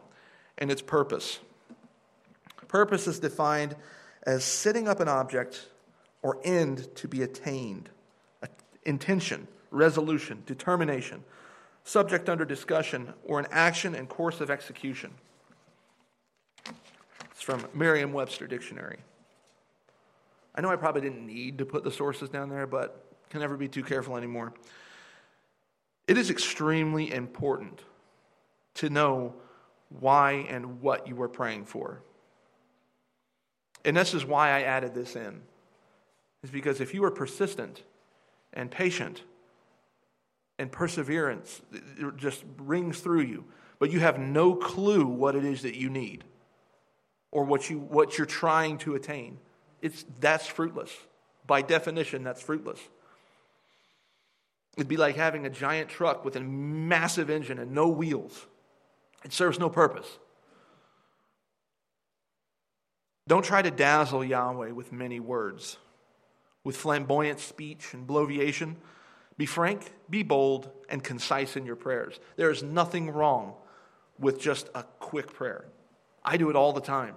[0.59, 1.39] and it's purpose.
[2.69, 3.77] Purpose is defined
[4.25, 5.69] as setting up an object
[6.23, 7.91] or end to be attained,
[8.85, 11.23] intention, resolution, determination,
[11.85, 15.11] subject under discussion, or an action and course of execution.
[17.31, 18.99] It's from Merriam Webster Dictionary.
[20.55, 23.57] I know I probably didn't need to put the sources down there, but can never
[23.57, 24.53] be too careful anymore.
[26.07, 27.81] It is extremely important
[28.75, 29.35] to know
[30.01, 32.03] why and what you are praying for.
[33.85, 35.43] And this is why I added this in.
[36.43, 37.83] Is because if you are persistent
[38.53, 39.23] and patient
[40.59, 41.61] and perseverance
[42.17, 43.45] just rings through you,
[43.79, 46.25] but you have no clue what it is that you need
[47.31, 49.39] or what you what you're trying to attain
[49.83, 50.97] it's, that's fruitless.
[51.47, 52.79] By definition, that's fruitless.
[54.77, 58.47] It'd be like having a giant truck with a massive engine and no wheels.
[59.25, 60.19] It serves no purpose.
[63.29, 65.77] Don't try to dazzle Yahweh with many words,
[66.65, 68.77] with flamboyant speech and bloviation.
[69.37, 72.19] Be frank, be bold, and concise in your prayers.
[72.37, 73.55] There is nothing wrong
[74.19, 75.67] with just a quick prayer.
[76.25, 77.15] I do it all the time.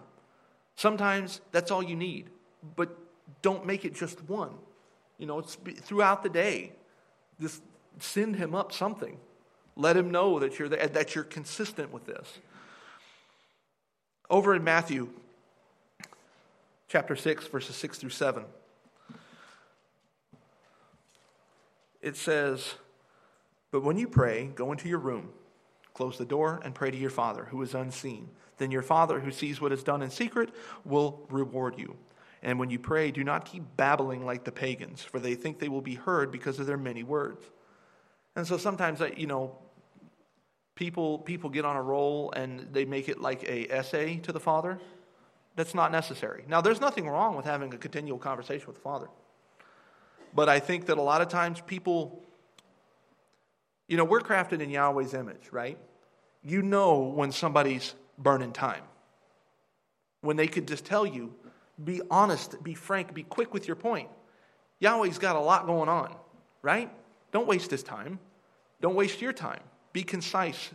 [0.75, 2.29] Sometimes that's all you need
[2.75, 2.97] but
[3.41, 4.51] don't make it just one.
[5.17, 6.73] You know, it's throughout the day.
[7.39, 7.61] Just
[7.99, 9.17] send him up something.
[9.75, 12.39] Let him know that you're there, that you're consistent with this.
[14.29, 15.09] Over in Matthew
[16.87, 18.43] chapter 6, verses 6 through 7,
[22.01, 22.75] it says,
[23.71, 25.29] But when you pray, go into your room,
[25.93, 28.29] close the door, and pray to your Father who is unseen.
[28.57, 30.49] Then your Father who sees what is done in secret
[30.85, 31.97] will reward you.
[32.45, 35.67] And when you pray, do not keep babbling like the pagans, for they think they
[35.67, 37.43] will be heard because of their many words.
[38.35, 39.57] And so sometimes, you know,
[40.75, 44.39] people, people get on a roll and they make it like a essay to the
[44.39, 44.77] Father.
[45.55, 46.45] That's not necessary.
[46.47, 49.07] Now, there's nothing wrong with having a continual conversation with the Father.
[50.35, 52.21] But I think that a lot of times people,
[53.87, 55.79] you know, we're crafted in Yahweh's image, right?
[56.43, 58.83] You know when somebody's burning time.
[60.21, 61.33] When they could just tell you,
[61.83, 64.09] be honest, be frank, be quick with your point.
[64.79, 66.15] Yahweh's got a lot going on,
[66.61, 66.89] right?
[67.31, 68.19] Don't waste his time.
[68.81, 69.61] Don't waste your time.
[69.93, 70.69] Be concise.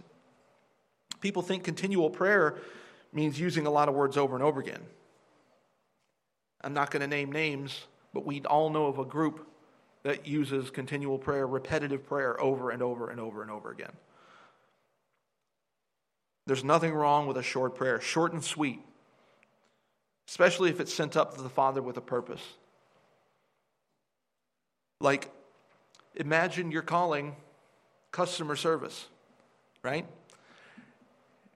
[1.21, 2.59] People think continual prayer
[3.13, 4.81] means using a lot of words over and over again.
[6.63, 9.47] I'm not going to name names, but we all know of a group
[10.03, 13.93] that uses continual prayer, repetitive prayer over and over and over and over again.
[16.47, 18.81] There's nothing wrong with a short prayer, short and sweet
[20.31, 22.41] especially if it's sent up to the Father with a purpose.
[25.01, 25.29] Like,
[26.15, 27.35] imagine you're calling
[28.13, 29.07] customer service,
[29.83, 30.07] right?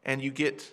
[0.05, 0.69] And you get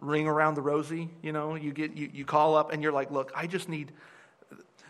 [0.00, 3.10] ring around the rosy, you know, you get you, you call up and you're like,
[3.10, 3.92] look, I just need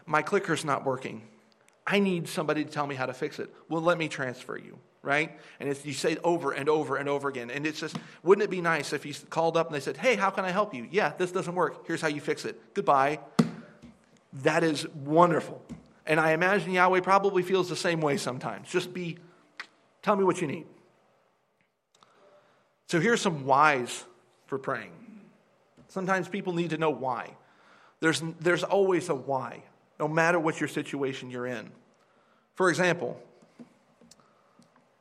[0.06, 1.22] my clicker's not working.
[1.88, 3.52] I need somebody to tell me how to fix it.
[3.68, 4.78] Well, let me transfer you.
[5.02, 5.38] Right?
[5.60, 7.50] And you say it over and over and over again.
[7.50, 10.16] And it's just, wouldn't it be nice if you called up and they said, hey,
[10.16, 10.86] how can I help you?
[10.90, 11.86] Yeah, this doesn't work.
[11.86, 12.74] Here's how you fix it.
[12.74, 13.20] Goodbye.
[14.42, 15.62] That is wonderful.
[16.06, 18.68] And I imagine Yahweh probably feels the same way sometimes.
[18.68, 19.18] Just be,
[20.02, 20.66] tell me what you need.
[22.86, 24.04] So here's some whys
[24.46, 24.92] for praying.
[25.88, 27.36] Sometimes people need to know why.
[28.00, 29.62] There's, there's always a why,
[29.98, 31.70] no matter what your situation you're in.
[32.54, 33.20] For example,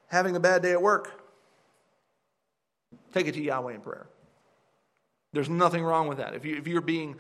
[0.08, 1.12] having a bad day at work,
[3.14, 4.08] take it to Yahweh in prayer.
[5.34, 6.34] There's nothing wrong with that.
[6.34, 7.16] If, you, if you're being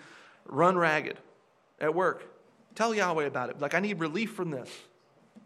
[0.46, 1.18] run ragged
[1.80, 2.24] at work,
[2.76, 3.60] tell Yahweh about it.
[3.60, 4.70] Like, I need relief from this.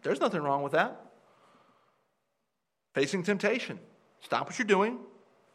[0.03, 0.99] There's nothing wrong with that.
[2.93, 3.79] Facing temptation,
[4.21, 4.99] stop what you're doing,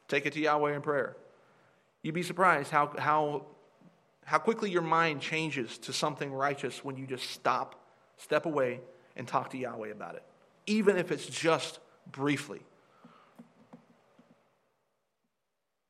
[0.08, 1.16] take it to Yahweh in prayer.
[2.02, 3.46] You'd be surprised how, how,
[4.24, 7.80] how quickly your mind changes to something righteous when you just stop,
[8.16, 8.80] step away,
[9.16, 10.22] and talk to Yahweh about it
[10.66, 11.78] even if it's just
[12.10, 12.60] briefly.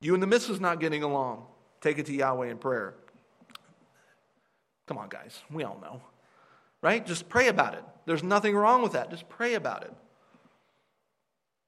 [0.01, 1.47] You and the missus not getting along,
[1.81, 2.95] take it to Yahweh in prayer.
[4.87, 6.01] Come on, guys, we all know.
[6.83, 7.05] Right?
[7.05, 7.83] Just pray about it.
[8.05, 9.11] There's nothing wrong with that.
[9.11, 9.93] Just pray about it.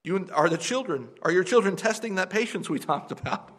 [0.05, 1.09] You are the children.
[1.23, 3.51] Are your children testing that patience we talked about?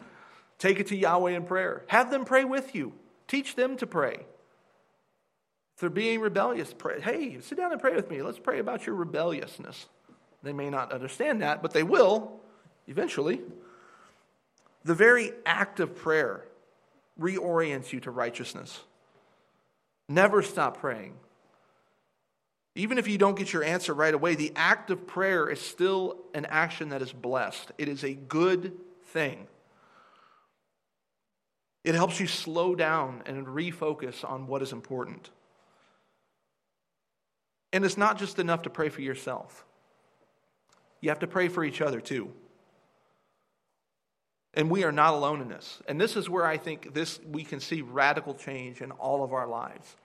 [0.57, 1.83] Take it to Yahweh in prayer.
[1.87, 2.93] Have them pray with you.
[3.27, 4.25] Teach them to pray.
[5.79, 8.21] They're being rebellious, pray, hey, sit down and pray with me.
[8.21, 9.87] Let's pray about your rebelliousness.
[10.43, 12.39] They may not understand that, but they will
[12.87, 13.41] eventually.
[14.83, 16.45] The very act of prayer
[17.19, 18.79] reorients you to righteousness.
[20.09, 21.15] Never stop praying.
[22.75, 26.17] Even if you don't get your answer right away, the act of prayer is still
[26.33, 27.71] an action that is blessed.
[27.77, 28.73] It is a good
[29.07, 29.47] thing.
[31.83, 35.29] It helps you slow down and refocus on what is important.
[37.71, 39.65] And it's not just enough to pray for yourself,
[41.01, 42.31] you have to pray for each other too.
[44.55, 45.81] And we are not alone in this.
[45.87, 49.31] And this is where I think this we can see radical change in all of
[49.31, 49.95] our lives.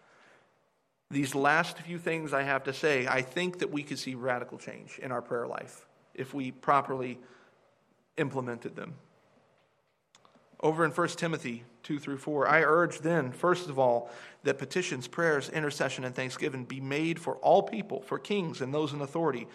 [1.11, 4.59] These last few things I have to say, I think that we could see radical
[4.59, 7.19] change in our prayer life if we properly
[8.17, 8.95] implemented them.
[10.61, 12.49] Over in 1 Timothy 2 through 4.
[12.49, 14.11] I urge then, first of all,
[14.43, 18.93] that petitions, prayers, intercession, and thanksgiving be made for all people, for kings and those
[18.93, 19.47] in authority,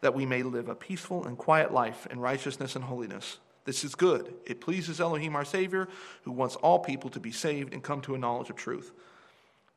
[0.00, 3.38] that we may live a peaceful and quiet life in righteousness and holiness.
[3.64, 4.34] This is good.
[4.44, 5.88] It pleases Elohim our Savior,
[6.24, 8.92] who wants all people to be saved and come to a knowledge of truth.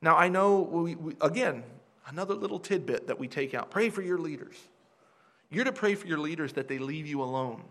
[0.01, 1.63] Now, I know, we, we, again,
[2.07, 4.55] another little tidbit that we take out pray for your leaders.
[5.49, 7.63] You're to pray for your leaders that they leave you alone,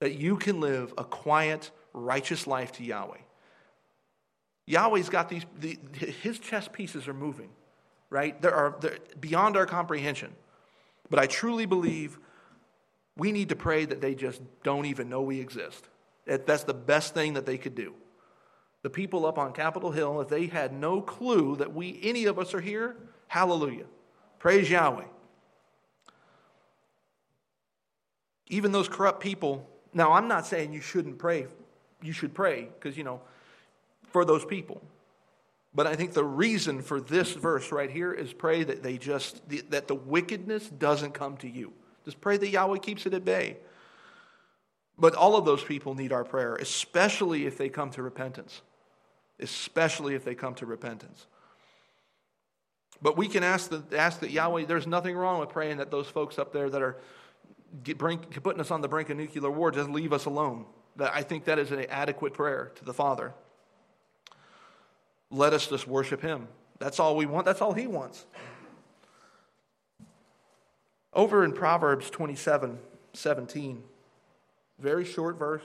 [0.00, 3.18] that you can live a quiet, righteous life to Yahweh.
[4.66, 5.78] Yahweh's got these, the,
[6.22, 7.48] his chess pieces are moving,
[8.10, 8.40] right?
[8.42, 10.34] There are they're beyond our comprehension.
[11.08, 12.18] But I truly believe
[13.16, 15.88] we need to pray that they just don't even know we exist.
[16.26, 17.94] That's the best thing that they could do.
[18.82, 22.38] The people up on Capitol Hill, if they had no clue that we, any of
[22.38, 22.96] us, are here,
[23.28, 23.86] hallelujah.
[24.38, 25.04] Praise Yahweh.
[28.48, 31.46] Even those corrupt people, now I'm not saying you shouldn't pray
[32.06, 33.20] you should pray because, you know,
[34.08, 34.80] for those people.
[35.74, 39.42] But I think the reason for this verse right here is pray that they just,
[39.70, 41.72] that the wickedness doesn't come to you.
[42.06, 43.58] Just pray that Yahweh keeps it at bay.
[44.98, 48.62] But all of those people need our prayer, especially if they come to repentance.
[49.38, 51.26] Especially if they come to repentance.
[53.02, 56.06] But we can ask, the, ask that Yahweh, there's nothing wrong with praying that those
[56.06, 56.96] folks up there that are
[57.82, 60.64] get, brink, putting us on the brink of nuclear war just leave us alone.
[60.96, 63.34] That I think that is an adequate prayer to the Father.
[65.30, 66.48] Let us just worship Him.
[66.78, 67.44] That's all we want.
[67.44, 68.24] That's all He wants.
[71.12, 72.78] Over in Proverbs 27
[73.14, 73.82] 17,
[74.78, 75.64] very short verse,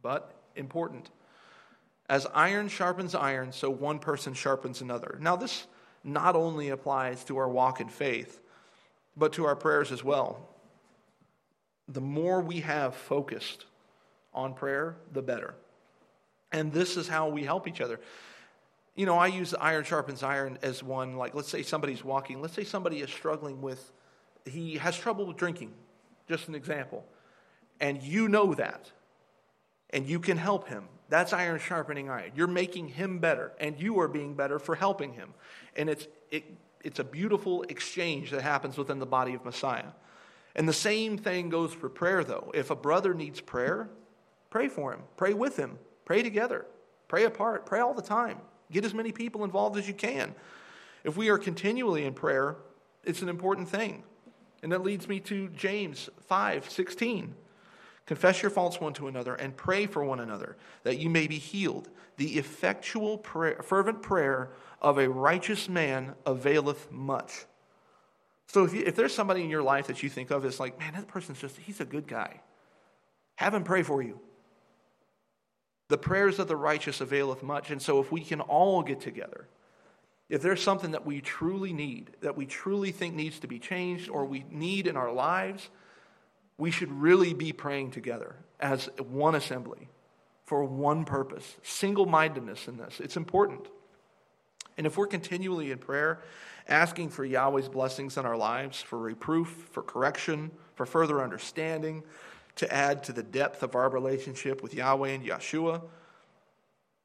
[0.00, 1.10] but important.
[2.08, 5.18] As iron sharpens iron, so one person sharpens another.
[5.20, 5.66] Now, this
[6.02, 8.40] not only applies to our walk in faith,
[9.16, 10.48] but to our prayers as well.
[11.88, 13.66] The more we have focused
[14.32, 15.54] on prayer, the better.
[16.52, 18.00] And this is how we help each other.
[18.96, 22.54] You know, I use iron sharpens iron as one, like, let's say somebody's walking, let's
[22.54, 23.92] say somebody is struggling with,
[24.44, 25.72] he has trouble with drinking,
[26.28, 27.04] just an example.
[27.80, 28.90] And you know that.
[29.90, 30.84] And you can help him.
[31.08, 32.32] That's iron sharpening iron.
[32.36, 35.34] You're making him better, and you are being better for helping him.
[35.76, 36.44] And it's, it,
[36.84, 39.92] it's a beautiful exchange that happens within the body of Messiah.
[40.54, 42.50] And the same thing goes for prayer, though.
[42.54, 43.88] If a brother needs prayer,
[44.50, 45.00] Pray for him.
[45.16, 45.78] Pray with him.
[46.04, 46.66] Pray together.
[47.08, 47.66] Pray apart.
[47.66, 48.38] Pray all the time.
[48.70, 50.34] Get as many people involved as you can.
[51.04, 52.56] If we are continually in prayer,
[53.04, 54.04] it's an important thing.
[54.62, 57.34] And that leads me to James 5 16.
[58.06, 61.38] Confess your faults one to another and pray for one another that you may be
[61.38, 61.88] healed.
[62.16, 64.50] The effectual, prayer, fervent prayer
[64.82, 67.44] of a righteous man availeth much.
[68.48, 70.78] So if, you, if there's somebody in your life that you think of as like,
[70.78, 72.40] man, that person's just, he's a good guy,
[73.36, 74.18] have him pray for you.
[75.90, 77.70] The prayers of the righteous availeth much.
[77.70, 79.48] And so if we can all get together,
[80.28, 84.08] if there's something that we truly need, that we truly think needs to be changed
[84.08, 85.68] or we need in our lives,
[86.56, 89.88] we should really be praying together as one assembly
[90.46, 93.00] for one purpose single mindedness in this.
[93.00, 93.66] It's important.
[94.78, 96.20] And if we're continually in prayer,
[96.68, 102.04] asking for Yahweh's blessings in our lives, for reproof, for correction, for further understanding,
[102.60, 105.82] to add to the depth of our relationship with Yahweh and Yeshua,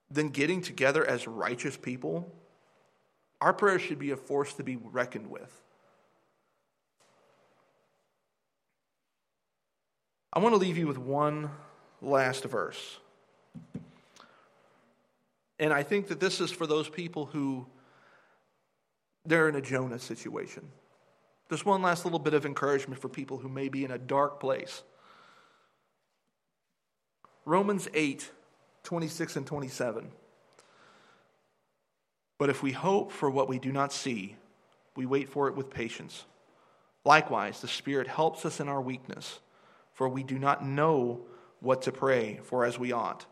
[0.10, 2.32] then getting together as righteous people
[3.41, 5.62] our prayers should be a force to be reckoned with.
[10.34, 11.49] I want to leave you with one
[12.01, 12.97] last verse.
[15.60, 17.66] And I think that this is for those people who
[19.26, 20.68] they're in a Jonah situation.
[21.47, 24.39] There's one last little bit of encouragement for people who may be in a dark
[24.39, 24.84] place.
[27.46, 28.32] Romans 8,
[28.84, 30.12] 26 and 27.
[32.38, 34.36] But if we hope for what we do not see,
[34.96, 36.26] we wait for it with patience.
[37.06, 39.39] Likewise, the Spirit helps us in our weakness,
[39.93, 41.22] for we do not know
[41.60, 43.26] what to pray for as we ought.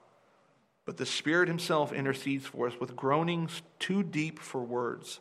[0.86, 5.20] But the Spirit Himself intercedes for us with groanings too deep for words.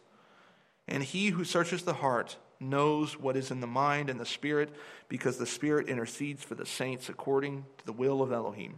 [0.86, 4.70] And He who searches the heart knows what is in the mind and the Spirit,
[5.08, 8.76] because the Spirit intercedes for the saints according to the will of Elohim.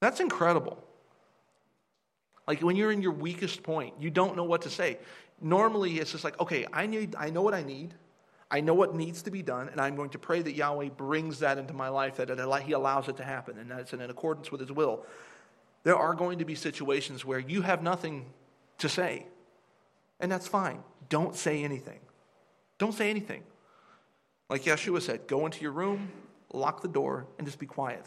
[0.00, 0.82] That's incredible.
[2.46, 4.98] Like when you're in your weakest point, you don't know what to say.
[5.40, 7.94] Normally, it's just like, okay, I need, I know what I need.
[8.50, 11.40] I know what needs to be done, and I'm going to pray that Yahweh brings
[11.40, 14.00] that into my life, that it, He allows it to happen, and that it's in
[14.02, 15.04] accordance with His will.
[15.82, 18.26] There are going to be situations where you have nothing
[18.78, 19.26] to say,
[20.20, 20.84] and that's fine.
[21.08, 21.98] Don't say anything.
[22.78, 23.42] Don't say anything.
[24.50, 26.10] Like Yeshua said, go into your room,
[26.52, 28.04] lock the door, and just be quiet.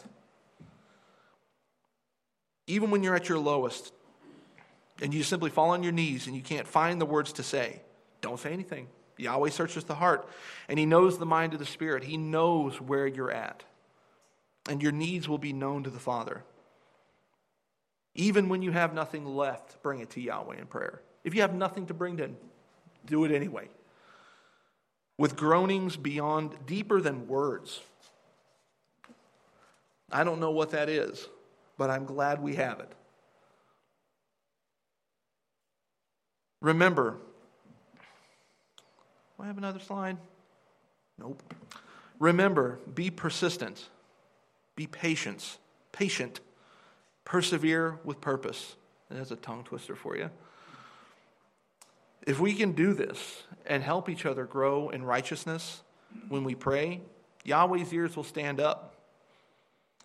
[2.66, 3.92] Even when you're at your lowest,
[5.00, 7.82] and you simply fall on your knees and you can't find the words to say,
[8.20, 8.88] don't say anything.
[9.16, 10.28] Yahweh searches the heart,
[10.68, 12.04] and He knows the mind of the Spirit.
[12.04, 13.64] He knows where you're at,
[14.68, 16.44] and your needs will be known to the Father.
[18.14, 21.02] Even when you have nothing left, bring it to Yahweh in prayer.
[21.24, 22.36] If you have nothing to bring to Him,
[23.06, 23.68] do it anyway.
[25.18, 27.80] With groanings beyond, deeper than words.
[30.10, 31.28] I don't know what that is,
[31.76, 32.90] but I'm glad we have it.
[36.60, 37.18] Remember,
[39.36, 40.16] do I have another slide?
[41.18, 41.42] Nope.
[42.18, 43.88] Remember, be persistent,
[44.74, 45.58] be patient,
[45.92, 46.40] patient,
[47.24, 48.76] persevere with purpose.
[49.10, 50.30] That's a tongue twister for you.
[52.28, 55.80] If we can do this and help each other grow in righteousness
[56.28, 57.00] when we pray,
[57.42, 58.96] Yahweh's ears will stand up.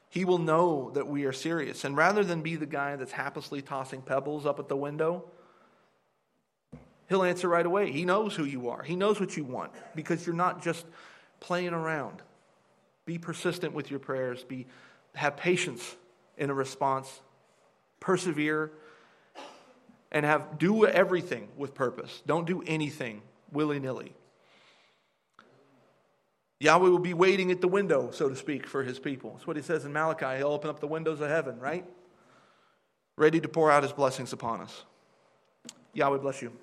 [0.07, 1.83] He will know that we are serious.
[1.83, 5.25] And rather than be the guy that's haplessly tossing pebbles up at the window,
[7.09, 7.91] He'll answer right away.
[7.91, 10.85] He knows who you are, He knows what you want because you're not just
[11.41, 12.21] playing around.
[13.05, 14.65] Be persistent with your prayers, be,
[15.13, 15.97] have patience
[16.37, 17.19] in a response,
[17.99, 18.71] persevere,
[20.13, 22.21] and have do everything with purpose.
[22.25, 24.13] Don't do anything willy nilly.
[26.59, 29.31] Yahweh will be waiting at the window, so to speak, for his people.
[29.31, 30.37] That's what he says in Malachi.
[30.37, 31.83] He'll open up the windows of heaven, right?
[33.17, 34.85] Ready to pour out his blessings upon us.
[35.93, 36.53] Yahweh bless you.